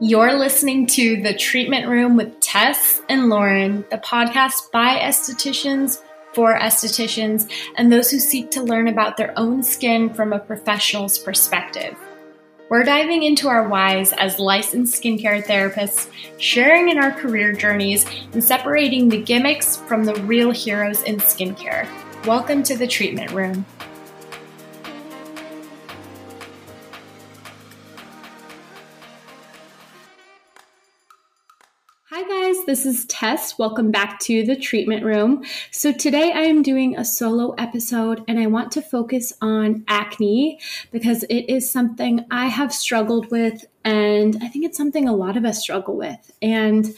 [0.00, 6.00] You're listening to The Treatment Room with Tess and Lauren, the podcast by estheticians
[6.34, 11.18] for estheticians and those who seek to learn about their own skin from a professional's
[11.18, 11.96] perspective.
[12.68, 16.08] We're diving into our whys as licensed skincare therapists,
[16.38, 21.88] sharing in our career journeys, and separating the gimmicks from the real heroes in skincare.
[22.24, 23.66] Welcome to the treatment room.
[32.68, 33.58] This is Tess.
[33.58, 35.42] Welcome back to the treatment room.
[35.70, 40.60] So, today I am doing a solo episode and I want to focus on acne
[40.92, 45.38] because it is something I have struggled with, and I think it's something a lot
[45.38, 46.30] of us struggle with.
[46.42, 46.94] And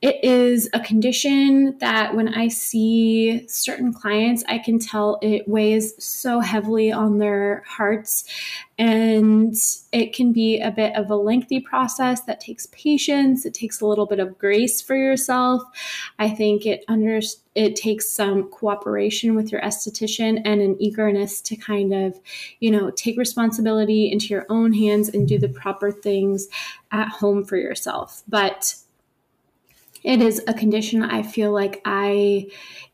[0.00, 6.02] it is a condition that when I see certain clients, I can tell it weighs
[6.02, 8.24] so heavily on their hearts.
[8.78, 9.56] And
[9.90, 13.44] it can be a bit of a lengthy process that takes patience.
[13.44, 15.62] It takes a little bit of grace for yourself.
[16.20, 17.20] I think it under
[17.56, 22.20] it takes some cooperation with your esthetician and an eagerness to kind of,
[22.60, 26.46] you know, take responsibility into your own hands and do the proper things
[26.92, 28.22] at home for yourself.
[28.28, 28.76] But
[30.04, 32.48] it is a condition I feel like I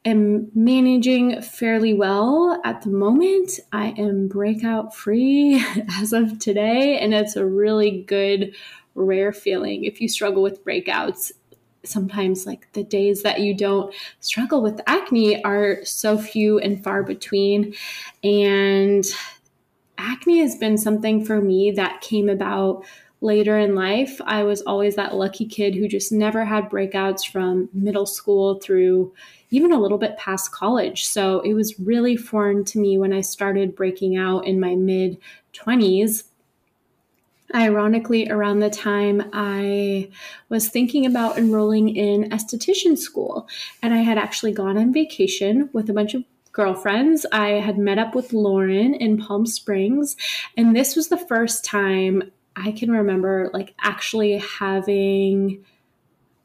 [0.04, 3.60] am managing fairly well at the moment.
[3.72, 5.64] I am breakout free
[6.00, 8.54] as of today, and it's a really good,
[8.94, 9.84] rare feeling.
[9.84, 11.32] If you struggle with breakouts,
[11.84, 17.02] sometimes like the days that you don't struggle with acne are so few and far
[17.02, 17.74] between.
[18.22, 19.04] And
[19.98, 22.84] acne has been something for me that came about
[23.24, 27.70] later in life, I was always that lucky kid who just never had breakouts from
[27.72, 29.14] middle school through
[29.50, 31.06] even a little bit past college.
[31.06, 35.18] So it was really foreign to me when I started breaking out in my mid
[35.54, 36.24] 20s.
[37.54, 40.10] Ironically, around the time I
[40.50, 43.48] was thinking about enrolling in esthetician school,
[43.80, 47.24] and I had actually gone on vacation with a bunch of girlfriends.
[47.32, 50.16] I had met up with Lauren in Palm Springs,
[50.56, 55.64] and this was the first time I can remember like actually having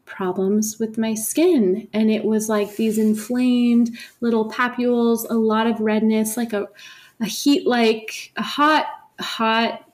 [0.06, 1.88] problems with my skin.
[1.94, 6.68] And it was like these inflamed little papules a lot of redness like a,
[7.22, 8.88] a heat like a hot
[9.20, 9.89] hot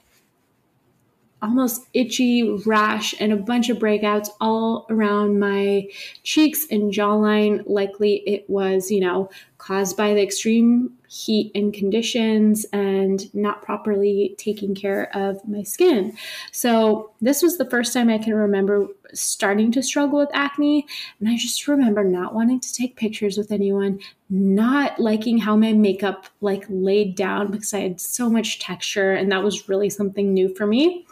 [1.41, 5.87] almost itchy rash and a bunch of breakouts all around my
[6.23, 7.61] cheeks and jawline.
[7.67, 14.35] Likely it was, you know, caused by the extreme heat and conditions and not properly
[14.37, 16.15] taking care of my skin.
[16.51, 20.85] So, this was the first time I can remember starting to struggle with acne.
[21.19, 25.73] And I just remember not wanting to take pictures with anyone, not liking how my
[25.73, 29.13] makeup like laid down because I had so much texture.
[29.13, 31.04] And that was really something new for me.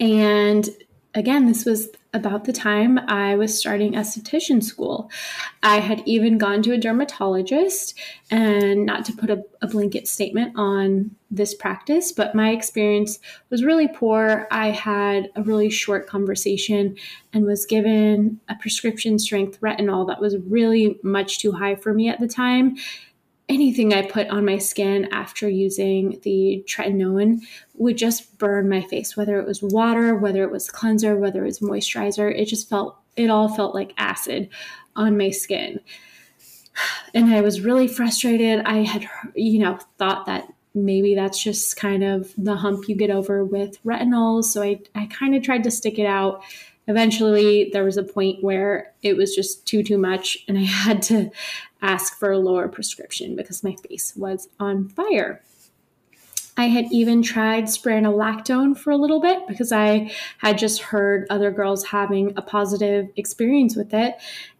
[0.00, 0.68] And
[1.14, 5.10] again, this was about the time I was starting esthetician school.
[5.62, 7.98] I had even gone to a dermatologist,
[8.30, 13.18] and not to put a, a, blanket statement on this practice, but my experience
[13.50, 14.46] was really poor.
[14.50, 16.96] I had a really short conversation
[17.32, 22.08] and was given a prescription strength retinol that was really much too high for me
[22.08, 22.76] at the time
[23.48, 27.42] anything I put on my skin after using the tretinoin
[27.74, 31.46] would just burn my face, whether it was water, whether it was cleanser, whether it
[31.46, 32.32] was moisturizer.
[32.34, 34.48] It just felt, it all felt like acid
[34.96, 35.80] on my skin.
[37.14, 38.64] And I was really frustrated.
[38.66, 43.10] I had, you know, thought that maybe that's just kind of the hump you get
[43.10, 44.44] over with retinols.
[44.44, 46.42] So I, I kind of tried to stick it out
[46.86, 51.02] eventually there was a point where it was just too too much and i had
[51.02, 51.30] to
[51.82, 55.42] ask for a lower prescription because my face was on fire
[56.56, 61.50] I had even tried spironolactone for a little bit because I had just heard other
[61.50, 64.14] girls having a positive experience with it.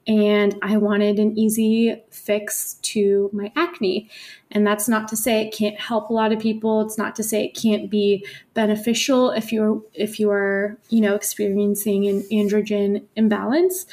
[0.06, 4.10] And I wanted an easy fix to my acne.
[4.50, 6.82] And that's not to say it can't help a lot of people.
[6.82, 8.24] It's not to say it can't be
[8.54, 13.86] beneficial if you're if you are, you know, experiencing an androgen imbalance.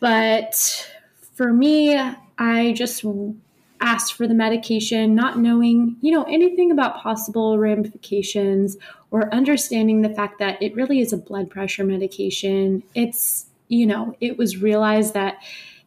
[0.00, 0.88] But
[1.34, 1.98] for me,
[2.38, 3.04] I just
[3.84, 8.78] asked for the medication, not knowing, you know, anything about possible ramifications
[9.10, 12.82] or understanding the fact that it really is a blood pressure medication.
[12.94, 15.36] It's, you know, it was realized that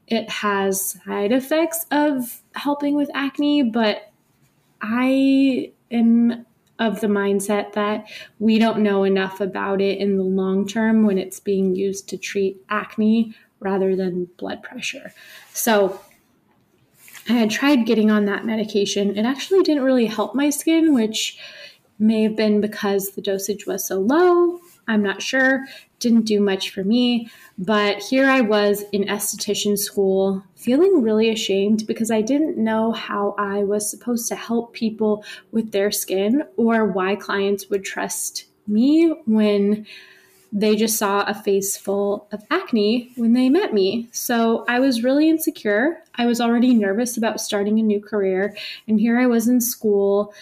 [0.07, 4.11] it has side effects of helping with acne, but
[4.81, 6.45] I am
[6.79, 8.05] of the mindset that
[8.37, 12.17] we don't know enough about it in the long term when it's being used to
[12.17, 15.11] treat acne rather than blood pressure.
[15.53, 15.99] So,
[17.29, 19.17] I had tried getting on that medication.
[19.17, 21.37] It actually didn't really help my skin, which
[21.99, 24.59] may have been because the dosage was so low.
[24.87, 25.65] I'm not sure.
[25.99, 27.29] Didn't do much for me.
[27.57, 33.35] But here I was in esthetician school feeling really ashamed because I didn't know how
[33.37, 39.09] I was supposed to help people with their skin or why clients would trust me
[39.25, 39.85] when
[40.51, 44.07] they just saw a face full of acne when they met me.
[44.11, 46.03] So I was really insecure.
[46.15, 48.55] I was already nervous about starting a new career.
[48.87, 50.33] And here I was in school,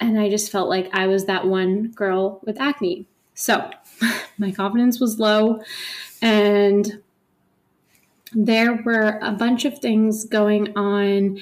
[0.00, 3.06] and I just felt like I was that one girl with acne.
[3.34, 3.70] So
[4.38, 5.62] my confidence was low,
[6.20, 7.02] and
[8.32, 11.40] there were a bunch of things going on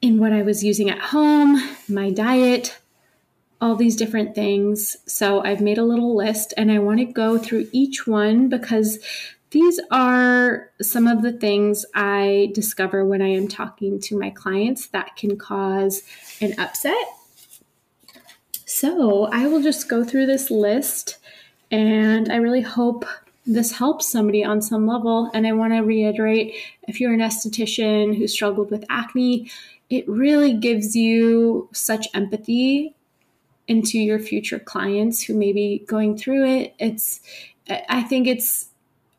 [0.00, 2.78] in what I was using at home, my diet,
[3.60, 4.96] all these different things.
[5.06, 8.98] So I've made a little list and I want to go through each one because
[9.50, 14.88] these are some of the things I discover when I am talking to my clients
[14.88, 16.02] that can cause
[16.40, 16.94] an upset.
[18.66, 21.16] So I will just go through this list
[21.70, 23.06] and I really hope
[23.46, 25.30] this helps somebody on some level.
[25.32, 26.54] And I want to reiterate
[26.86, 29.50] if you're an esthetician who struggled with acne,
[29.88, 32.94] it really gives you such empathy
[33.68, 36.74] into your future clients who may be going through it.
[36.78, 37.20] It's,
[37.68, 38.70] I think it's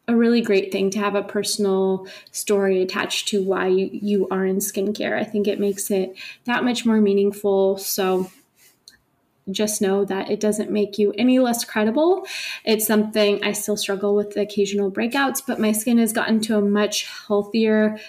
[0.08, 4.46] a really great thing to have a personal story attached to why you, you are
[4.46, 5.18] in skincare.
[5.18, 7.78] I think it makes it that much more meaningful.
[7.78, 8.32] So
[9.52, 12.26] just know that it doesn't make you any less credible.
[12.66, 16.62] It's something I still struggle with occasional breakouts, but my skin has gotten to a
[16.62, 18.00] much healthier,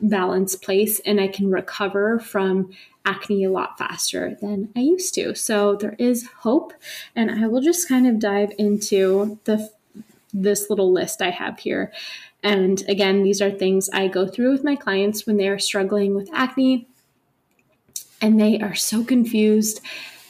[0.00, 2.70] balanced place and I can recover from
[3.04, 5.34] acne a lot faster than I used to.
[5.34, 6.72] So there is hope,
[7.16, 9.70] and I will just kind of dive into the
[10.32, 11.92] this little list I have here.
[12.42, 16.14] And again, these are things I go through with my clients when they are struggling
[16.14, 16.86] with acne
[18.22, 19.80] and they are so confused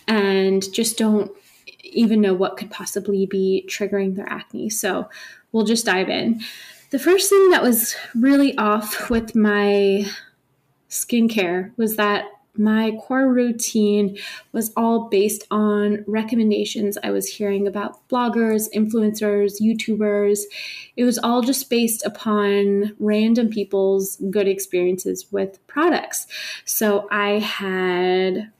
[0.09, 1.31] and just don't
[1.83, 4.71] even know what could possibly be triggering their acne.
[4.71, 5.09] So
[5.53, 6.41] we'll just dive in.
[6.91, 10.07] The first thing that was really off with my
[10.89, 12.25] skincare was that
[12.57, 14.19] my core routine
[14.51, 20.41] was all based on recommendations I was hearing about bloggers, influencers, YouTubers.
[20.97, 26.27] It was all just based upon random people's good experiences with products.
[26.65, 28.51] So I had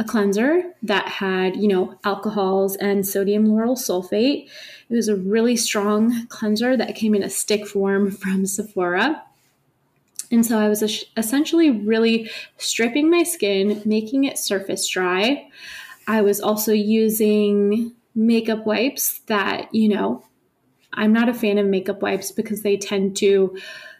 [0.00, 4.48] a cleanser that had, you know, alcohols and sodium lauryl sulfate.
[4.88, 9.22] It was a really strong cleanser that came in a stick form from Sephora.
[10.32, 10.82] And so I was
[11.16, 15.48] essentially really stripping my skin, making it surface dry.
[16.06, 20.24] I was also using makeup wipes that, you know,
[20.94, 23.56] I'm not a fan of makeup wipes because they tend to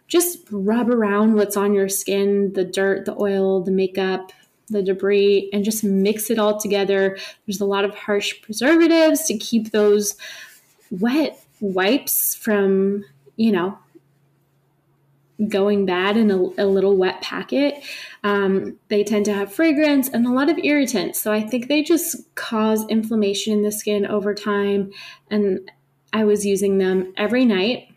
[0.08, 4.32] just rub around what's on your skin the dirt, the oil, the makeup,
[4.70, 7.18] the debris, and just mix it all together.
[7.46, 10.16] There's a lot of harsh preservatives to keep those
[10.90, 13.04] wet wipes from,
[13.36, 13.78] you know,
[15.48, 17.82] going bad in a, a little wet packet.
[18.24, 21.18] Um, they tend to have fragrance and a lot of irritants.
[21.20, 24.90] So I think they just cause inflammation in the skin over time.
[25.30, 25.70] And
[26.12, 27.88] I was using them every night.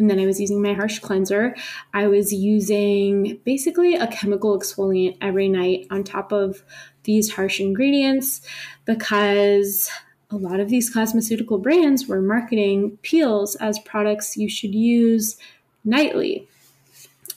[0.00, 1.54] And then I was using my harsh cleanser.
[1.92, 6.64] I was using basically a chemical exfoliant every night on top of
[7.04, 8.40] these harsh ingredients
[8.86, 9.90] because
[10.30, 15.36] a lot of these cosmeceutical brands were marketing peels as products you should use
[15.84, 16.48] nightly.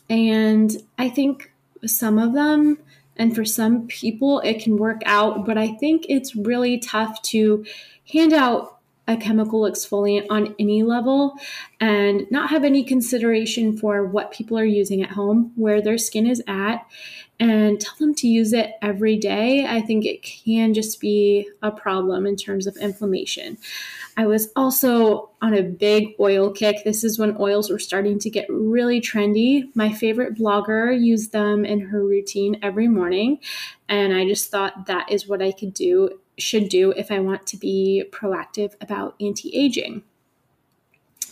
[0.10, 1.51] And I think
[1.86, 2.77] some of them,
[3.17, 7.65] and for some people, it can work out, but I think it's really tough to
[8.12, 8.73] hand out
[9.07, 11.36] a chemical exfoliant on any level
[11.79, 16.25] and not have any consideration for what people are using at home, where their skin
[16.25, 16.86] is at,
[17.39, 19.65] and tell them to use it every day.
[19.65, 23.57] I think it can just be a problem in terms of inflammation.
[24.15, 26.86] I was also on a big oil kick.
[26.86, 29.75] This is when oils were starting to get really trendy.
[29.75, 33.39] My favorite blogger used them in her routine every morning,
[33.89, 37.46] and I just thought that is what I could do, should do if I want
[37.48, 40.04] to be proactive about anti-aging.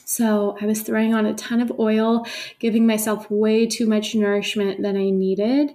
[0.06, 2.26] So I was throwing on a ton of oil,
[2.60, 5.72] giving myself way too much nourishment than I needed.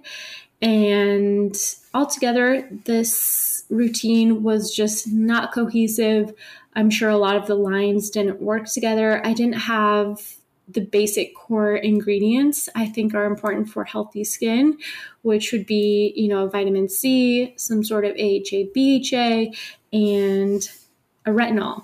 [0.61, 1.55] And
[1.93, 6.33] altogether, this routine was just not cohesive.
[6.75, 9.25] I'm sure a lot of the lines didn't work together.
[9.25, 10.36] I didn't have
[10.67, 14.77] the basic core ingredients I think are important for healthy skin,
[15.21, 19.53] which would be, you know, vitamin C, some sort of AHA, BHA,
[19.93, 20.69] and
[21.25, 21.83] a retinol.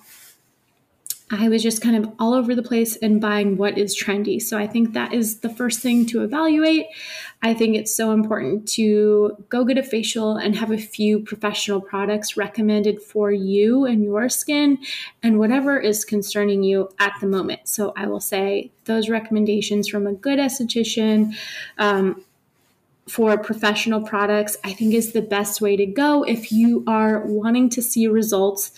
[1.31, 4.41] I was just kind of all over the place and buying what is trendy.
[4.41, 6.87] So I think that is the first thing to evaluate.
[7.41, 11.81] I think it's so important to go get a facial and have a few professional
[11.81, 14.79] products recommended for you and your skin
[15.23, 17.67] and whatever is concerning you at the moment.
[17.67, 21.35] So I will say those recommendations from a good esthetician.
[21.77, 22.23] Um,
[23.07, 27.69] for professional products, I think is the best way to go if you are wanting
[27.71, 28.71] to see results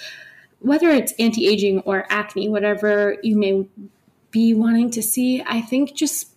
[0.60, 3.68] whether it's anti aging or acne, whatever you may
[4.32, 6.30] be wanting to see, I think just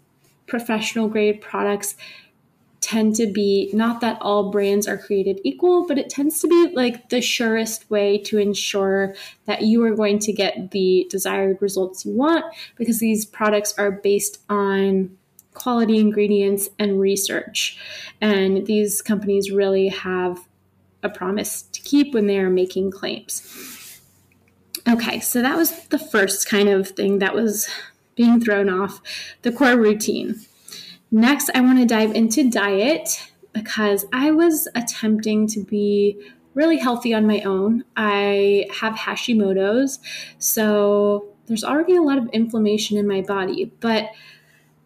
[0.46, 1.96] professional grade products
[2.80, 6.72] tend to be not that all brands are created equal, but it tends to be
[6.74, 9.14] like the surest way to ensure
[9.46, 12.44] that you are going to get the desired results you want
[12.76, 15.16] because these products are based on
[15.54, 17.78] quality ingredients and research.
[18.20, 20.38] And these companies really have
[21.02, 23.77] a promise to keep when they are making claims.
[24.88, 27.68] Okay, so that was the first kind of thing that was
[28.14, 29.02] being thrown off
[29.42, 30.40] the core routine.
[31.10, 36.18] Next, I want to dive into diet because I was attempting to be
[36.54, 37.84] really healthy on my own.
[37.98, 39.98] I have Hashimoto's,
[40.38, 44.08] so there's already a lot of inflammation in my body, but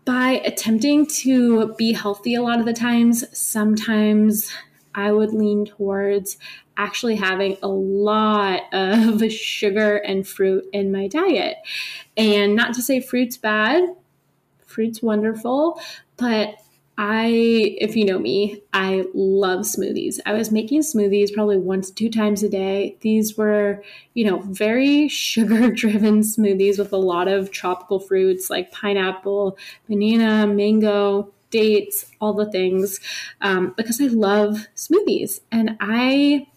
[0.05, 4.51] by attempting to be healthy a lot of the times, sometimes
[4.95, 6.37] I would lean towards
[6.77, 11.57] actually having a lot of sugar and fruit in my diet.
[12.17, 13.85] And not to say fruit's bad,
[14.67, 15.81] fruit's wonderful,
[16.17, 16.57] but
[16.99, 17.27] I,
[17.81, 20.21] if you know me, I love smoothies.
[20.27, 22.99] I was making smoothies probably once, two times a day.
[23.01, 23.83] These were,
[24.15, 29.57] you know, very sugar driven smoothies with a lot of tropical fruits like pineapple,
[29.89, 32.99] banana, mango, dates, all the things,
[33.41, 35.41] um, because I love smoothies.
[35.53, 36.49] And I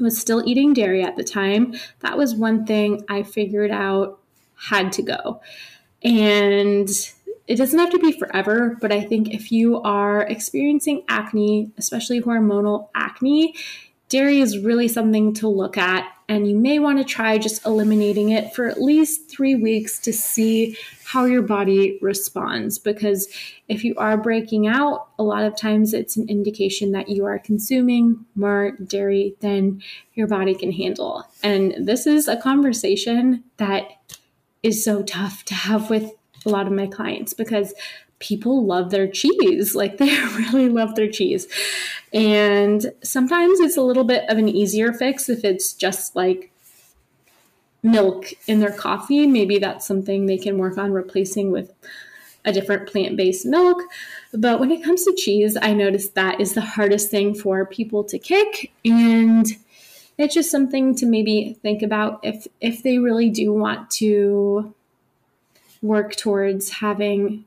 [0.00, 1.74] was still eating dairy at the time.
[2.00, 4.20] That was one thing I figured out
[4.56, 5.40] had to go.
[6.02, 6.88] And
[7.46, 12.20] it doesn't have to be forever, but I think if you are experiencing acne, especially
[12.20, 13.54] hormonal acne,
[14.08, 16.06] dairy is really something to look at.
[16.28, 20.12] And you may want to try just eliminating it for at least three weeks to
[20.12, 22.78] see how your body responds.
[22.78, 23.28] Because
[23.66, 27.38] if you are breaking out, a lot of times it's an indication that you are
[27.38, 29.82] consuming more dairy than
[30.14, 31.24] your body can handle.
[31.42, 33.84] And this is a conversation that
[34.62, 36.12] is so tough to have with
[36.44, 37.72] a lot of my clients because
[38.18, 39.74] people love their cheese.
[39.74, 41.46] Like they really love their cheese.
[42.12, 46.50] And sometimes it's a little bit of an easier fix if it's just like
[47.82, 49.26] milk in their coffee.
[49.26, 51.72] Maybe that's something they can work on replacing with
[52.44, 53.82] a different plant based milk.
[54.32, 58.04] But when it comes to cheese, I noticed that is the hardest thing for people
[58.04, 58.72] to kick.
[58.84, 59.46] And
[60.16, 64.74] it's just something to maybe think about if if they really do want to
[65.80, 67.44] work towards having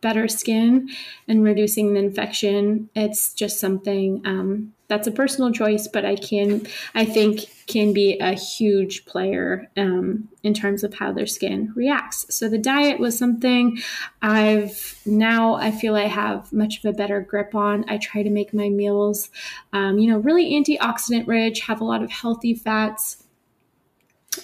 [0.00, 0.88] better skin
[1.28, 2.88] and reducing the infection.
[2.94, 8.18] It's just something um, that's a personal choice, but I can, I think, can be
[8.18, 12.34] a huge player um, in terms of how their skin reacts.
[12.34, 13.78] So the diet was something
[14.20, 17.84] I've now I feel I have much of a better grip on.
[17.88, 19.30] I try to make my meals,
[19.72, 23.19] um, you know, really antioxidant rich, have a lot of healthy fats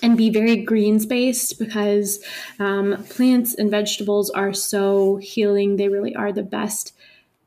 [0.03, 2.23] and be very greens based because
[2.59, 5.77] um, plants and vegetables are so healing.
[5.77, 6.93] They really are the best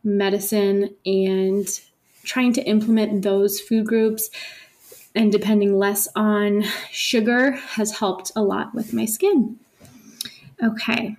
[0.03, 1.67] medicine, and
[2.23, 4.29] trying to implement those food groups
[5.15, 9.59] and depending less on sugar has helped a lot with my skin.
[10.61, 11.17] Okay.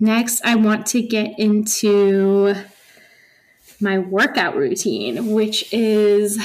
[0.00, 2.54] Next, I want to get into
[3.80, 6.40] my workout routine, which is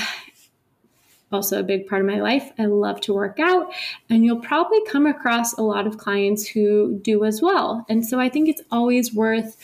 [1.34, 2.52] also a big part of my life.
[2.58, 3.74] I love to work out,
[4.10, 7.86] and you'll probably come across a lot of clients who do as well.
[7.90, 9.58] And so I think it's always worth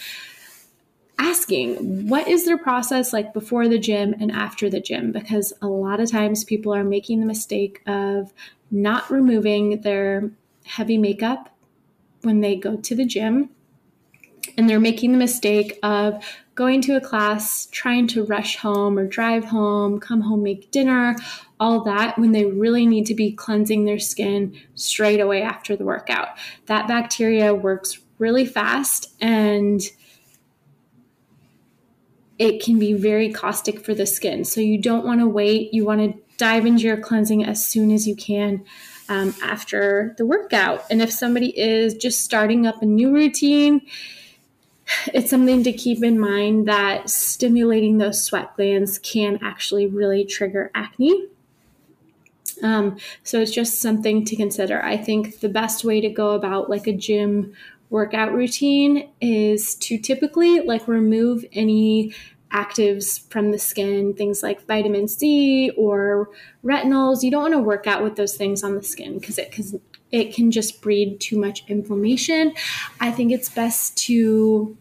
[1.19, 5.67] asking what is their process like before the gym and after the gym because a
[5.67, 8.31] lot of times people are making the mistake of
[8.71, 10.31] not removing their
[10.63, 11.49] heavy makeup
[12.21, 13.49] when they go to the gym
[14.57, 16.23] and they're making the mistake of
[16.55, 21.15] going to a class, trying to rush home or drive home, come home, make dinner,
[21.59, 25.85] all that when they really need to be cleansing their skin straight away after the
[25.85, 26.29] workout.
[26.65, 29.81] That bacteria works really fast and
[32.37, 34.45] it can be very caustic for the skin.
[34.45, 35.73] So you don't want to wait.
[35.73, 38.63] You want to dive into your cleansing as soon as you can
[39.09, 40.85] um, after the workout.
[40.89, 43.81] And if somebody is just starting up a new routine,
[45.13, 50.71] it's something to keep in mind that stimulating those sweat glands can actually really trigger
[50.75, 51.27] acne.
[52.61, 54.83] Um, so it's just something to consider.
[54.83, 57.53] I think the best way to go about like a gym
[57.89, 62.13] workout routine is to typically like remove any
[62.51, 66.29] actives from the skin, things like vitamin C or
[66.63, 67.23] retinols.
[67.23, 69.75] You don't want to work out with those things on the skin because it cause
[70.11, 72.53] it can just breed too much inflammation.
[72.99, 74.77] I think it's best to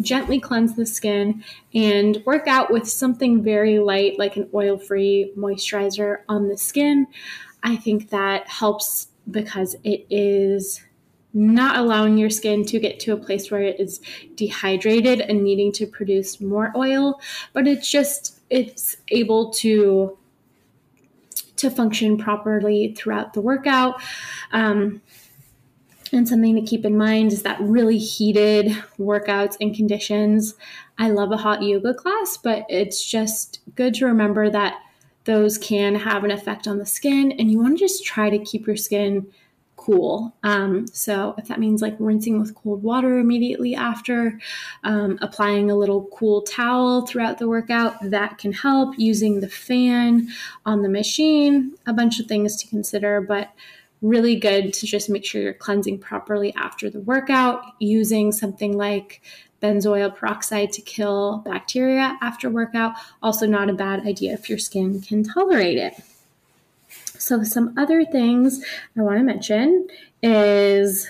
[0.00, 1.42] gently cleanse the skin
[1.74, 7.06] and work out with something very light like an oil-free moisturizer on the skin.
[7.62, 10.82] I think that helps because it is
[11.34, 14.00] not allowing your skin to get to a place where it is
[14.34, 17.20] dehydrated and needing to produce more oil,
[17.52, 20.16] but it's just it's able to
[21.58, 24.00] to function properly throughout the workout.
[24.52, 25.02] Um,
[26.12, 30.54] and something to keep in mind is that really heated workouts and conditions.
[30.96, 34.80] I love a hot yoga class, but it's just good to remember that
[35.24, 38.38] those can have an effect on the skin, and you want to just try to
[38.38, 39.26] keep your skin
[39.78, 40.34] cool.
[40.42, 44.38] Um, so if that means like rinsing with cold water immediately after,
[44.84, 48.98] um, applying a little cool towel throughout the workout, that can help.
[48.98, 50.28] Using the fan
[50.66, 53.50] on the machine, a bunch of things to consider, but
[54.02, 57.62] really good to just make sure you're cleansing properly after the workout.
[57.78, 59.22] Using something like
[59.62, 62.92] benzoyl peroxide to kill bacteria after workout,
[63.22, 65.94] also not a bad idea if your skin can tolerate it.
[67.18, 68.64] So, some other things
[68.96, 69.88] I want to mention
[70.22, 71.08] is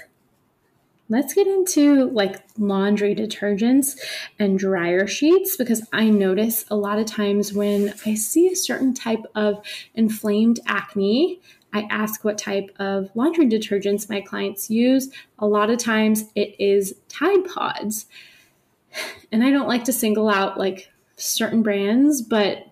[1.09, 3.99] let's get into like laundry detergents
[4.39, 8.95] and dryer sheets because I notice a lot of times when I see a certain
[8.95, 11.41] type of inflamed acne,
[11.73, 15.11] I ask what type of laundry detergents my clients use.
[15.39, 18.07] A lot of times it is Tide Pods.
[19.31, 22.67] And I don't like to single out like certain brands, but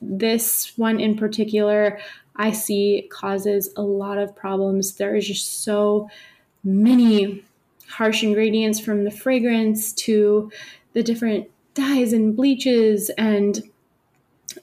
[0.00, 1.98] this one in particular,
[2.38, 4.94] I see causes a lot of problems.
[4.94, 6.08] There is just so
[6.64, 7.44] many
[7.88, 10.50] harsh ingredients from the fragrance to
[10.92, 13.62] the different dyes and bleaches and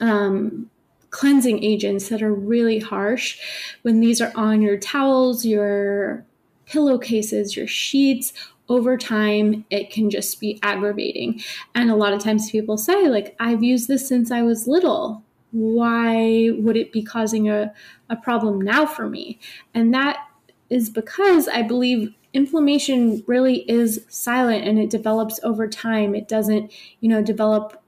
[0.02, 0.70] um,
[1.12, 3.40] cleansing agents that are really harsh.
[3.84, 6.26] When these are on your towels, your
[6.66, 8.34] pillowcases, your sheets,
[8.70, 11.42] over time, it can just be aggravating.
[11.76, 15.22] And a lot of times people say, like, I've used this since I was little
[15.54, 17.72] why would it be causing a,
[18.10, 19.40] a problem now for me?
[19.74, 20.18] And that
[20.70, 26.16] is because I believe inflammation really is silent and it develops over time.
[26.16, 27.82] It doesn't, you know, develop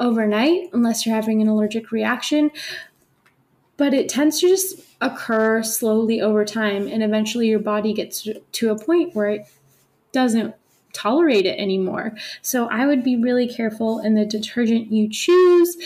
[0.00, 2.50] overnight unless you're having an allergic reaction.
[3.76, 6.88] But it tends to just occur slowly over time.
[6.88, 9.46] And eventually your body gets to a point where it
[10.12, 10.54] doesn't
[10.92, 12.16] tolerate it anymore.
[12.42, 15.76] So I would be really careful in the detergent you choose.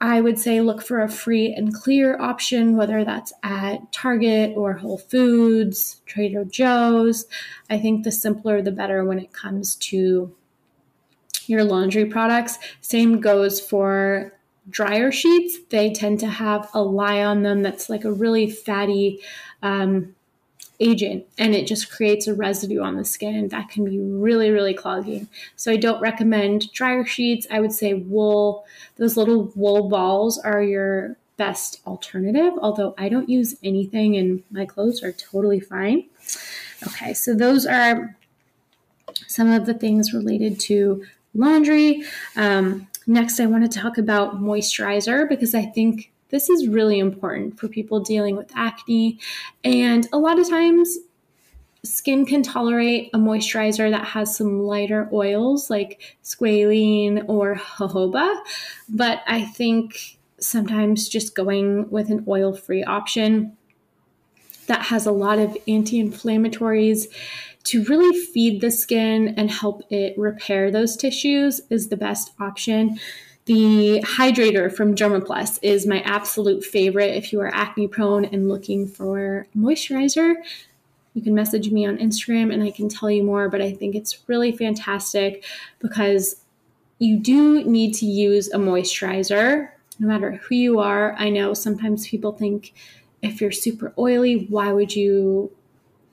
[0.00, 4.74] I would say look for a free and clear option, whether that's at Target or
[4.74, 7.24] Whole Foods, Trader Joe's.
[7.70, 10.34] I think the simpler the better when it comes to
[11.46, 12.58] your laundry products.
[12.80, 14.34] Same goes for
[14.68, 15.58] dryer sheets.
[15.70, 19.20] They tend to have a lye on them that's like a really fatty
[19.62, 20.14] um,
[20.80, 24.74] agent and it just creates a residue on the skin that can be really really
[24.74, 27.46] clogging so i don't recommend dryer sheets.
[27.50, 28.64] I would say wool
[28.96, 34.66] those little wool balls are your best alternative although i don't use anything and my
[34.66, 36.04] clothes are totally fine.
[36.86, 38.16] Okay so those are
[39.26, 42.02] some of the things related to laundry.
[42.36, 47.58] Um, next i want to talk about moisturizer because i think this is really important
[47.58, 49.18] for people dealing with acne.
[49.64, 50.98] And a lot of times,
[51.84, 58.42] skin can tolerate a moisturizer that has some lighter oils like squalene or jojoba.
[58.88, 63.56] But I think sometimes just going with an oil free option
[64.66, 67.06] that has a lot of anti inflammatories
[67.64, 72.98] to really feed the skin and help it repair those tissues is the best option.
[73.46, 78.88] The hydrator from Dermaplus is my absolute favorite if you are acne prone and looking
[78.88, 80.34] for moisturizer.
[81.14, 83.94] You can message me on Instagram and I can tell you more, but I think
[83.94, 85.44] it's really fantastic
[85.78, 86.42] because
[86.98, 89.68] you do need to use a moisturizer
[90.00, 91.14] no matter who you are.
[91.16, 92.74] I know sometimes people think
[93.22, 95.52] if you're super oily, why would you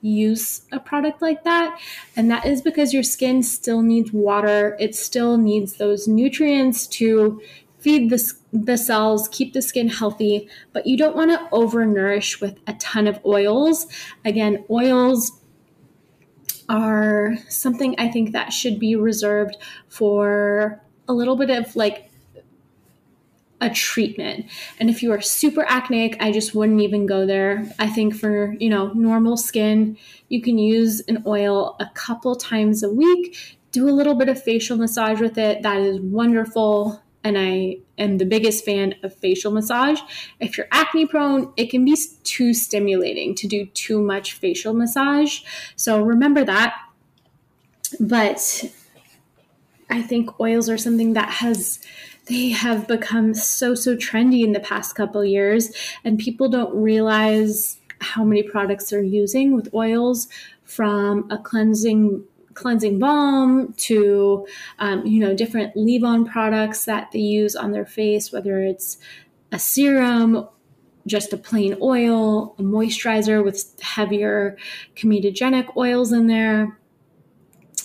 [0.04, 1.78] use a product like that.
[2.16, 7.40] And that is because your skin still needs water, it still needs those nutrients to
[7.78, 12.58] feed the, the cells, keep the skin healthy, but you don't want to overnourish with
[12.66, 13.86] a ton of oils.
[14.24, 15.32] Again, oils
[16.68, 19.56] are something I think that should be reserved
[19.88, 22.10] for a little bit of like
[23.60, 24.46] a treatment.
[24.78, 27.72] And if you are super acneic, I just wouldn't even go there.
[27.78, 29.96] I think for, you know, normal skin,
[30.28, 33.58] you can use an oil a couple times a week.
[33.72, 35.62] Do a little bit of facial massage with it.
[35.62, 37.00] That is wonderful.
[37.22, 39.98] And I am the biggest fan of facial massage.
[40.40, 45.40] If you're acne prone, it can be too stimulating to do too much facial massage.
[45.74, 46.76] So remember that.
[47.98, 48.64] But
[49.88, 51.78] I think oils are something that has
[52.26, 55.70] they have become so so trendy in the past couple years
[56.04, 60.28] and people don't realize how many products they're using with oils
[60.64, 62.22] from a cleansing
[62.54, 64.46] cleansing balm to
[64.78, 68.98] um, you know different leave-on products that they use on their face whether it's
[69.52, 70.48] a serum
[71.06, 74.56] just a plain oil a moisturizer with heavier
[74.96, 76.78] comedogenic oils in there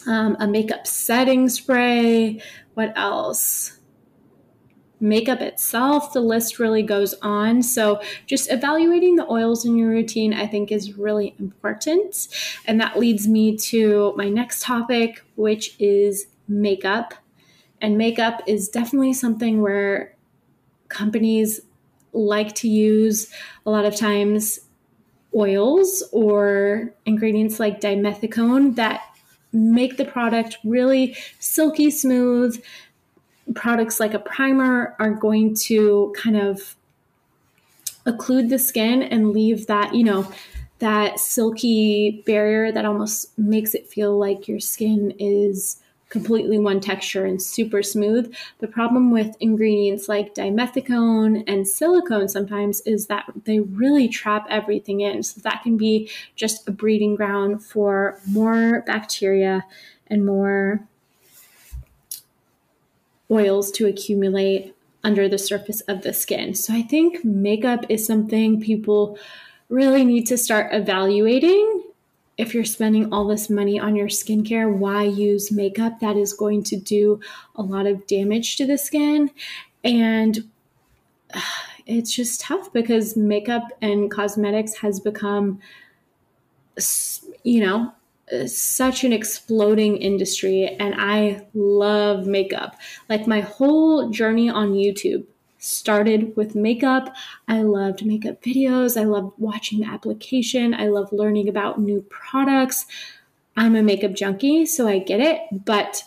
[0.08, 2.42] um, a makeup setting spray.
[2.74, 3.79] What else
[5.00, 7.62] makeup itself, the list really goes on.
[7.62, 12.28] So, just evaluating the oils in your routine, I think, is really important.
[12.66, 17.14] And that leads me to my next topic, which is makeup.
[17.82, 20.16] And makeup is definitely something where
[20.90, 21.62] companies
[22.12, 23.32] like to use
[23.66, 24.60] a lot of times
[25.36, 29.02] oils or ingredients like dimethicone that
[29.52, 32.62] make the product really silky smooth
[33.56, 36.76] products like a primer are going to kind of
[38.06, 40.32] occlude the skin and leave that, you know,
[40.80, 47.26] that silky barrier that almost makes it feel like your skin is completely one texture
[47.26, 48.34] and super smooth.
[48.60, 55.02] The problem with ingredients like dimethicone and silicone sometimes is that they really trap everything
[55.02, 55.22] in.
[55.22, 59.66] So that can be just a breeding ground for more bacteria
[60.08, 60.88] and more
[63.32, 66.54] oils to accumulate under the surface of the skin.
[66.54, 69.18] So I think makeup is something people
[69.70, 71.84] really need to start evaluating.
[72.38, 76.64] If you're spending all this money on your skincare, why use makeup that is going
[76.66, 77.20] to do
[77.56, 79.30] a lot of damage to the skin?
[79.84, 80.50] And
[81.34, 81.42] uh,
[81.86, 85.60] it's just tough because makeup and cosmetics has become,
[87.44, 87.94] you know,
[88.48, 92.76] such an exploding industry and I love makeup.
[93.08, 95.26] Like my whole journey on YouTube
[95.60, 97.14] started with makeup.
[97.48, 99.00] I loved makeup videos.
[99.00, 100.74] I loved watching the application.
[100.74, 102.86] I love learning about new products.
[103.58, 106.04] I'm a makeup junkie, so I get it, but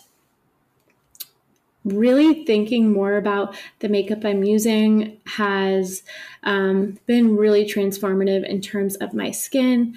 [1.85, 6.01] really thinking more about the makeup I'm using has
[6.43, 9.95] um, been really transformative in terms of my skin.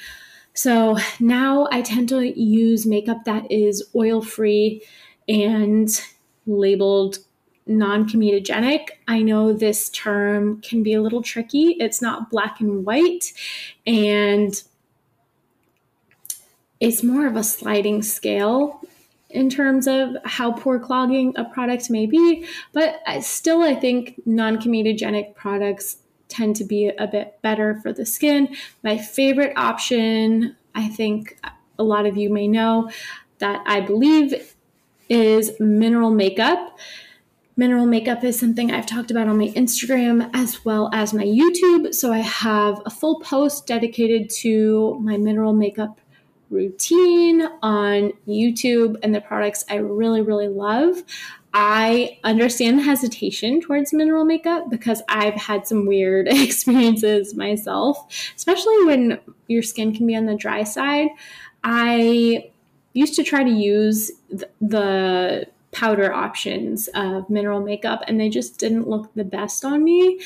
[0.56, 4.82] So now I tend to use makeup that is oil free
[5.28, 5.88] and
[6.46, 7.18] labeled
[7.66, 8.88] non comedogenic.
[9.06, 13.34] I know this term can be a little tricky, it's not black and white,
[13.86, 14.54] and
[16.80, 18.80] it's more of a sliding scale
[19.28, 24.56] in terms of how pore clogging a product may be, but still, I think non
[24.56, 28.54] comedogenic products tend to be a bit better for the skin.
[28.82, 31.38] My favorite option, I think
[31.78, 32.90] a lot of you may know,
[33.38, 34.54] that I believe
[35.08, 36.78] is mineral makeup.
[37.56, 41.94] Mineral makeup is something I've talked about on my Instagram as well as my YouTube.
[41.94, 46.00] So I have a full post dedicated to my mineral makeup
[46.50, 51.02] routine on YouTube and the products I really, really love.
[51.58, 58.84] I understand the hesitation towards mineral makeup because I've had some weird experiences myself, especially
[58.84, 61.08] when your skin can be on the dry side.
[61.64, 62.50] I
[62.92, 64.12] used to try to use
[64.60, 70.20] the powder options of mineral makeup and they just didn't look the best on me.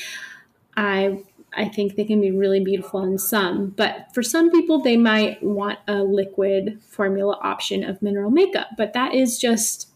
[0.75, 4.97] I I think they can be really beautiful in some, but for some people they
[4.97, 9.90] might want a liquid formula option of mineral makeup, but that is just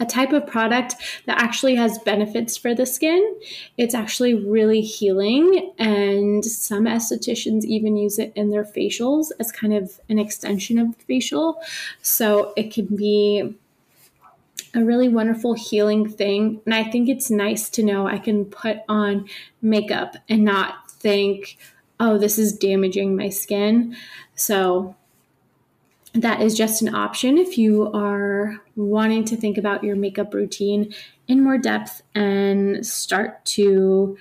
[0.00, 0.94] a type of product
[1.26, 3.36] that actually has benefits for the skin.
[3.76, 9.74] It's actually really healing, and some estheticians even use it in their facials as kind
[9.74, 11.60] of an extension of the facial.
[12.00, 13.56] So it can be
[14.74, 16.60] a really wonderful healing thing.
[16.64, 19.28] And I think it's nice to know I can put on
[19.62, 21.56] makeup and not think,
[21.98, 23.96] oh, this is damaging my skin.
[24.34, 24.94] So
[26.14, 30.94] that is just an option if you are wanting to think about your makeup routine
[31.26, 34.16] in more depth and start to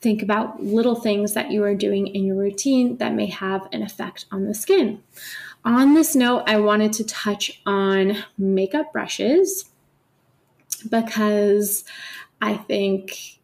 [0.00, 3.82] think about little things that you are doing in your routine that may have an
[3.82, 5.02] effect on the skin.
[5.64, 9.64] On this note, I wanted to touch on makeup brushes
[10.88, 11.84] because
[12.40, 13.35] I think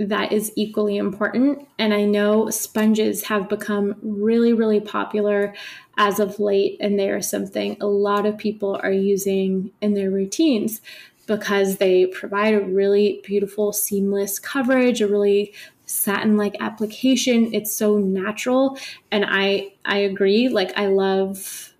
[0.00, 1.68] that is equally important.
[1.78, 5.54] And I know sponges have become really, really popular
[5.98, 10.10] as of late, and they are something a lot of people are using in their
[10.10, 10.80] routines
[11.26, 15.52] because they provide a really beautiful, seamless coverage, a really
[15.84, 17.52] satin like application.
[17.52, 18.78] It's so natural.
[19.12, 20.48] And I I agree.
[20.48, 21.74] Like I love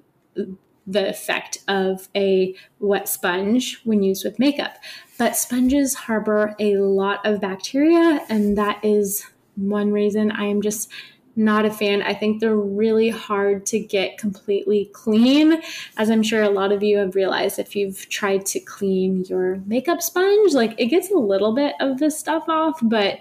[0.86, 4.76] the effect of a wet sponge when used with makeup.
[5.18, 9.24] But sponges harbor a lot of bacteria, and that is
[9.56, 10.90] one reason I am just
[11.36, 12.02] not a fan.
[12.02, 15.62] I think they're really hard to get completely clean,
[15.96, 19.62] as I'm sure a lot of you have realized if you've tried to clean your
[19.66, 20.54] makeup sponge.
[20.54, 23.20] Like it gets a little bit of this stuff off, but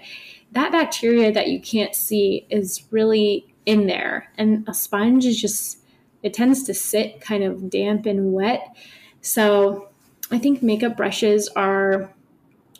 [0.52, 4.32] that bacteria that you can't see is really in there.
[4.36, 5.78] And a sponge is just,
[6.22, 8.76] it tends to sit kind of damp and wet.
[9.20, 9.88] So
[10.30, 12.10] I think makeup brushes are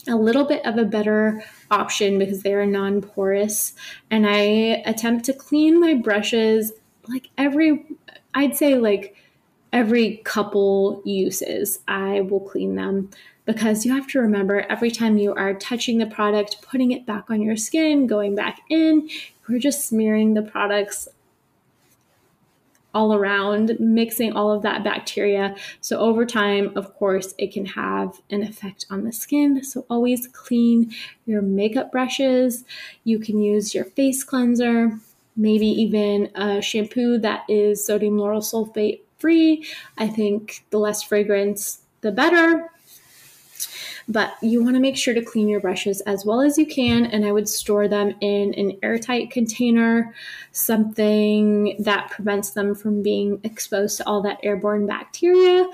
[0.09, 3.75] a little bit of a better option because they are non porous.
[4.11, 6.73] And I attempt to clean my brushes
[7.09, 7.87] like every,
[8.35, 9.17] I'd say like
[9.73, 13.11] every couple uses, I will clean them
[13.45, 17.31] because you have to remember every time you are touching the product, putting it back
[17.31, 19.09] on your skin, going back in,
[19.49, 21.09] you're just smearing the products
[22.95, 25.55] all around, mixing all of that bacteria.
[25.81, 29.63] So, over time, of course, it can have an effect on the skin.
[29.63, 30.93] So, always clean
[31.27, 32.65] your makeup brushes.
[33.05, 34.99] You can use your face cleanser,
[35.37, 39.67] maybe even a shampoo that is sodium lauryl sulfate free.
[39.99, 42.71] I think the less fragrance, the better
[44.11, 47.07] but you want to make sure to clean your brushes as well as you can.
[47.07, 50.13] And I would store them in an airtight container,
[50.51, 55.65] something that prevents them from being exposed to all that airborne bacteria.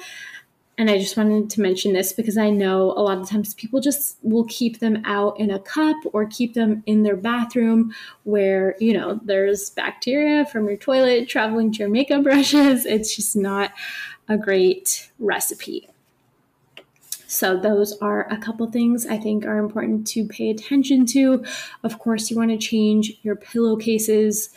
[0.77, 3.81] And I just wanted to mention this because I know a lot of times people
[3.81, 7.95] just will keep them out in a cup or keep them in their bathroom
[8.25, 12.85] where, you know, there's bacteria from your toilet traveling to your makeup brushes.
[12.85, 13.73] It's just not
[14.29, 15.89] a great recipe.
[17.27, 21.45] So, those are a couple things I think are important to pay attention to.
[21.83, 24.51] Of course, you want to change your pillowcases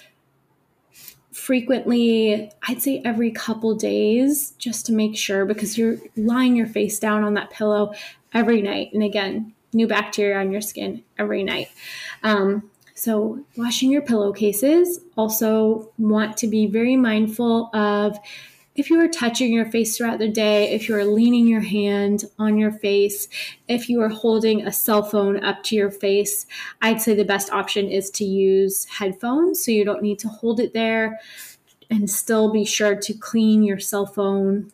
[1.39, 6.99] frequently, I'd say every couple days, just to make sure because you're lying your face
[6.99, 7.93] down on that pillow
[8.33, 8.93] every night.
[8.93, 11.69] And again, new bacteria on your skin every night.
[12.23, 14.99] Um, so, washing your pillowcases.
[15.15, 18.19] Also, want to be very mindful of
[18.79, 22.23] if you are touching your face throughout the day, if you are leaning your hand
[22.39, 23.27] on your face,
[23.67, 26.45] if you are holding a cell phone up to your face,
[26.81, 30.61] I'd say the best option is to use headphones so you don't need to hold
[30.61, 31.19] it there
[31.89, 34.71] and still be sure to clean your cell phone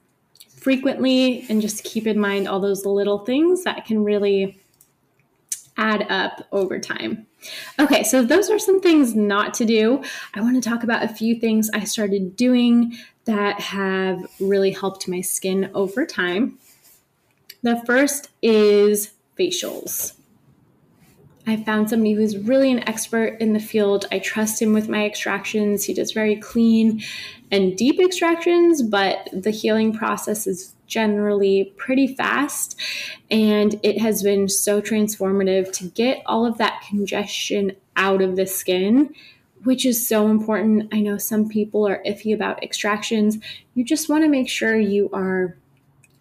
[0.49, 4.59] frequently and just keep in mind all those little things that can really
[5.77, 7.25] add up over time.
[7.79, 10.03] Okay, so those are some things not to do.
[10.33, 15.07] I want to talk about a few things I started doing that have really helped
[15.07, 16.57] my skin over time.
[17.63, 20.13] The first is facials.
[21.47, 24.05] I found somebody who's really an expert in the field.
[24.11, 25.83] I trust him with my extractions.
[25.83, 27.03] He does very clean
[27.51, 32.79] and deep extractions, but the healing process is generally pretty fast.
[33.29, 38.47] And it has been so transformative to get all of that congestion out of the
[38.47, 39.13] skin
[39.65, 40.93] which is so important.
[40.93, 43.37] I know some people are iffy about extractions.
[43.73, 45.57] You just want to make sure you are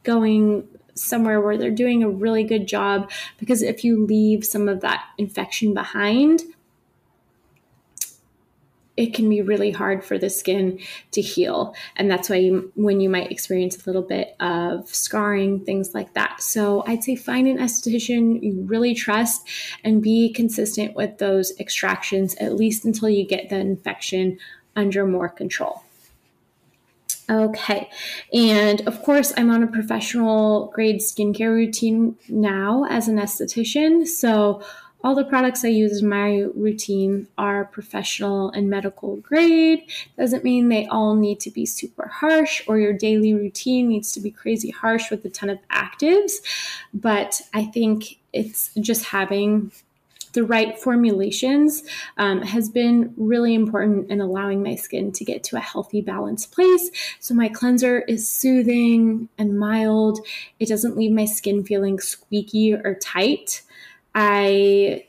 [0.03, 4.81] going somewhere where they're doing a really good job because if you leave some of
[4.81, 6.43] that infection behind,
[8.97, 10.79] it can be really hard for the skin
[11.11, 11.75] to heal.
[11.97, 16.15] And that's why you, when you might experience a little bit of scarring, things like
[16.15, 16.41] that.
[16.41, 19.49] So I'd say find an esthetician you really trust
[19.83, 24.39] and be consistent with those extractions, at least until you get the infection
[24.77, 25.83] under more control.
[27.29, 27.89] Okay.
[28.35, 34.07] And of course, I'm on a professional grade skincare routine now as an esthetician.
[34.07, 34.63] So
[35.05, 39.85] all the products I use in my routine are professional and medical grade.
[40.17, 44.21] Doesn't mean they all need to be super harsh or your daily routine needs to
[44.21, 46.33] be crazy harsh with a ton of actives.
[46.95, 49.71] But I think it's just having
[50.33, 51.85] the right formulations
[52.17, 56.51] um, has been really important in allowing my skin to get to a healthy, balanced
[56.51, 56.91] place.
[57.21, 60.19] So, my cleanser is soothing and mild.
[60.59, 63.63] It doesn't leave my skin feeling squeaky or tight.
[64.15, 65.07] I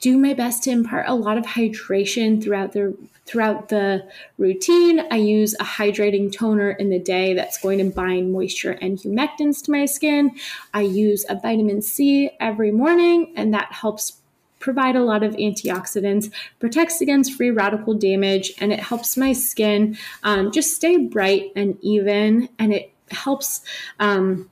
[0.00, 5.06] do my best to impart a lot of hydration throughout the throughout the routine.
[5.10, 9.62] I use a hydrating toner in the day that's going to bind moisture and humectants
[9.64, 10.34] to my skin.
[10.72, 14.14] I use a vitamin C every morning and that helps
[14.60, 19.96] provide a lot of antioxidants, protects against free radical damage, and it helps my skin
[20.24, 23.60] um, just stay bright and even, and it helps
[24.00, 24.50] um,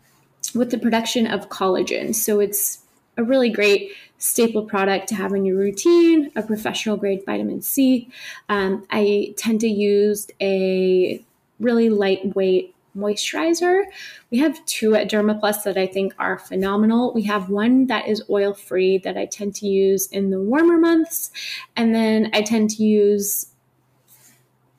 [0.55, 2.15] with the production of collagen.
[2.15, 2.83] So it's
[3.17, 8.09] a really great staple product to have in your routine, a professional grade vitamin C.
[8.49, 11.23] Um, I tend to use a
[11.61, 13.85] really lightweight moisturizer.
[14.31, 17.13] We have two at Dermaplus that I think are phenomenal.
[17.13, 20.79] We have one that is oil free that I tend to use in the warmer
[20.79, 21.31] months,
[21.77, 23.47] and then I tend to use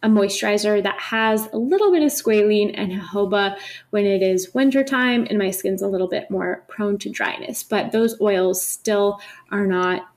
[0.03, 3.57] a moisturizer that has a little bit of squalene and jojoba
[3.89, 7.63] when it is wintertime and my skin's a little bit more prone to dryness.
[7.63, 9.19] But those oils still
[9.51, 10.07] are not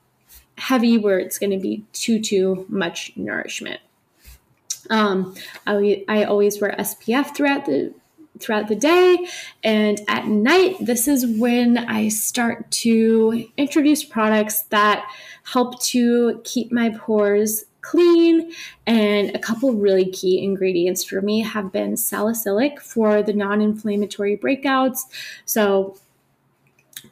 [0.57, 3.79] heavy where it's going to be too too much nourishment.
[4.89, 7.93] Um, I, I always wear SPF throughout the
[8.39, 9.27] throughout the day
[9.63, 15.05] and at night this is when i start to introduce products that
[15.43, 18.51] help to keep my pores clean.
[18.87, 24.37] And a couple really key ingredients for me have been salicylic for the non inflammatory
[24.37, 25.01] breakouts.
[25.45, 25.97] So,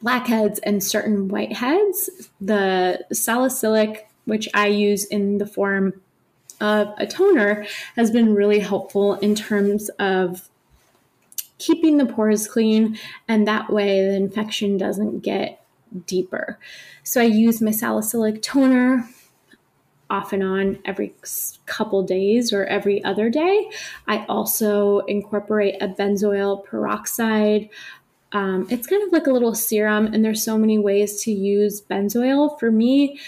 [0.02, 2.08] blackheads and certain whiteheads.
[2.40, 6.00] The salicylic, which I use in the form
[6.60, 10.48] of a toner, has been really helpful in terms of
[11.58, 15.62] keeping the pores clean, and that way the infection doesn't get
[16.06, 16.58] deeper.
[17.02, 19.08] So I use my salicylic toner
[20.10, 21.14] off and on every
[21.66, 23.70] couple days or every other day.
[24.08, 27.70] I also incorporate a benzoyl peroxide.
[28.32, 31.80] Um, it's kind of like a little serum, and there's so many ways to use
[31.80, 32.58] benzoyl.
[32.60, 33.18] For me,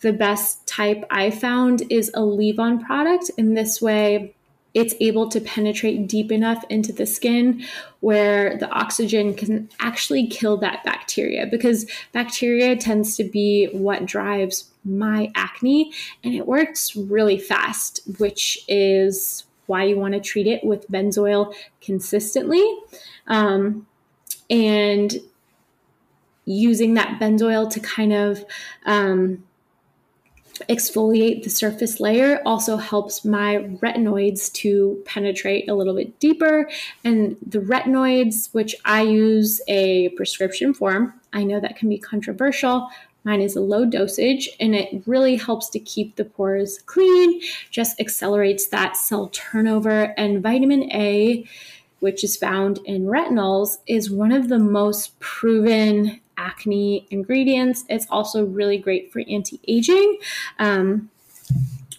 [0.00, 3.30] the best type I found is a leave on product.
[3.38, 4.34] In this way,
[4.74, 7.64] it's able to penetrate deep enough into the skin
[8.00, 14.70] where the oxygen can actually kill that bacteria because bacteria tends to be what drives
[14.84, 15.92] my acne
[16.24, 21.54] and it works really fast, which is why you want to treat it with benzoyl
[21.80, 22.64] consistently.
[23.26, 23.86] Um,
[24.50, 25.14] and
[26.44, 28.44] using that benzoyl to kind of
[28.84, 29.44] um,
[30.68, 36.68] exfoliate the surface layer also helps my retinoids to penetrate a little bit deeper.
[37.04, 42.88] And the retinoids, which I use a prescription form, I know that can be controversial.
[43.24, 48.00] Mine is a low dosage and it really helps to keep the pores clean, just
[48.00, 50.14] accelerates that cell turnover.
[50.18, 51.46] And vitamin A,
[52.00, 57.84] which is found in retinols, is one of the most proven acne ingredients.
[57.88, 60.18] It's also really great for anti aging.
[60.58, 61.10] Um,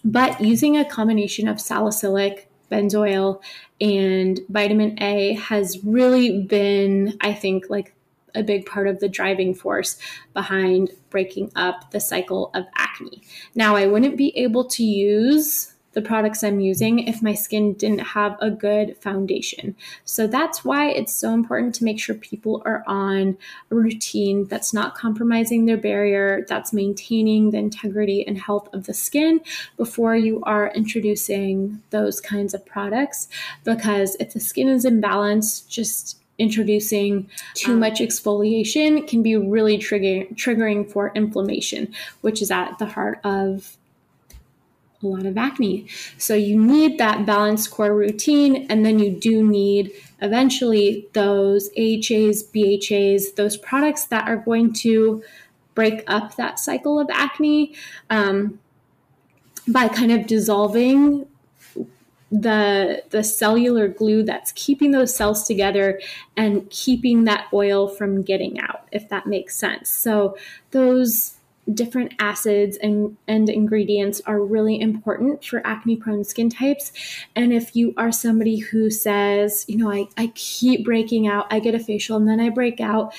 [0.03, 3.41] but using a combination of salicylic, benzoyl,
[3.79, 7.95] and vitamin A has really been, I think, like
[8.35, 9.97] a big part of the driving force
[10.33, 13.21] behind breaking up the cycle of acne.
[13.55, 17.99] Now, I wouldn't be able to use the products I'm using if my skin didn't
[17.99, 19.75] have a good foundation.
[20.05, 23.37] So that's why it's so important to make sure people are on
[23.71, 28.93] a routine that's not compromising their barrier, that's maintaining the integrity and health of the
[28.93, 29.41] skin
[29.77, 33.27] before you are introducing those kinds of products.
[33.63, 39.77] Because if the skin is imbalanced, just introducing too um, much exfoliation can be really
[39.77, 43.77] triggering triggering for inflammation, which is at the heart of
[45.03, 45.87] a lot of acne.
[46.17, 52.43] So you need that balanced core routine, and then you do need eventually those AHAs,
[52.43, 55.23] BHAs, those products that are going to
[55.75, 57.73] break up that cycle of acne
[58.09, 58.59] um,
[59.67, 61.27] by kind of dissolving
[62.31, 66.01] the the cellular glue that's keeping those cells together
[66.35, 70.35] and keeping that oil from getting out if that makes sense so
[70.71, 71.35] those
[71.71, 76.91] different acids and, and ingredients are really important for acne prone skin types.
[77.35, 81.59] And if you are somebody who says, you know, I, I keep breaking out, I
[81.59, 83.13] get a facial and then I break out,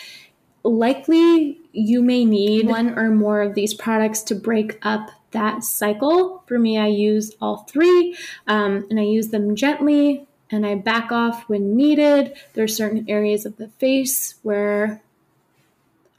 [0.63, 6.43] likely you may need one or more of these products to break up that cycle.
[6.47, 11.11] For me, I use all three um, and I use them gently and I back
[11.11, 12.37] off when needed.
[12.53, 15.03] There are certain areas of the face where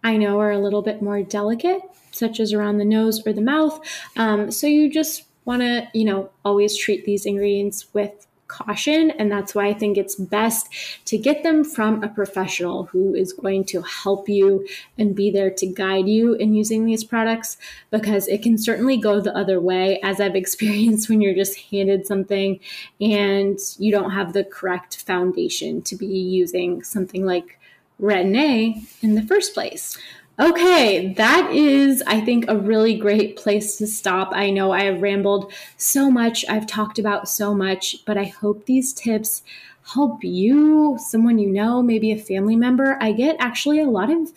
[0.04, 1.82] I know are a little bit more delicate
[2.16, 3.80] such as around the nose or the mouth.
[4.16, 9.12] Um, so you just want to, you know, always treat these ingredients with caution.
[9.12, 10.68] And that's why I think it's best
[11.06, 15.50] to get them from a professional who is going to help you and be there
[15.50, 17.58] to guide you in using these products
[17.92, 22.06] because it can certainly go the other way, as I've experienced when you're just handed
[22.06, 22.60] something
[23.02, 27.60] and you don't have the correct foundation to be using something like
[28.00, 29.98] Retin-A in the first place.
[30.38, 34.32] Okay, that is, I think, a really great place to stop.
[34.34, 38.66] I know I have rambled so much, I've talked about so much, but I hope
[38.66, 39.44] these tips
[39.86, 42.98] help you, someone you know, maybe a family member.
[43.00, 44.32] I get actually a lot of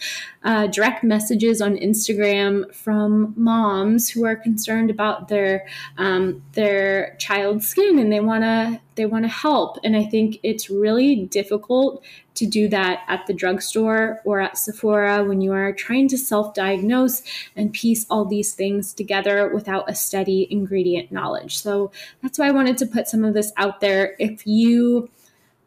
[0.44, 7.66] uh, direct messages on Instagram from moms who are concerned about their um, their child's
[7.66, 9.78] skin and they want to they want to help.
[9.82, 15.24] And I think it's really difficult to do that at the drugstore or at Sephora
[15.24, 17.22] when you are trying to self diagnose
[17.56, 21.58] and piece all these things together without a steady ingredient knowledge.
[21.58, 21.90] So
[22.22, 24.14] that's why I wanted to put some of this out there.
[24.18, 25.08] If you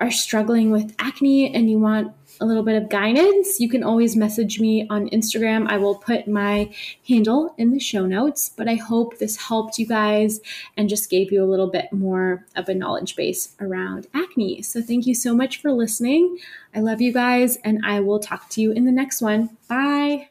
[0.01, 4.15] are struggling with acne and you want a little bit of guidance, you can always
[4.15, 5.69] message me on Instagram.
[5.69, 6.73] I will put my
[7.07, 10.41] handle in the show notes, but I hope this helped you guys
[10.75, 14.63] and just gave you a little bit more of a knowledge base around acne.
[14.63, 16.39] So thank you so much for listening.
[16.73, 19.55] I love you guys, and I will talk to you in the next one.
[19.69, 20.30] Bye.